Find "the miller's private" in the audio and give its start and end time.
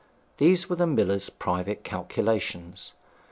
0.77-1.83